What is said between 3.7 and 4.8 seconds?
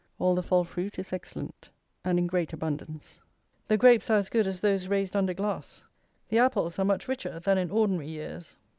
grapes are as good as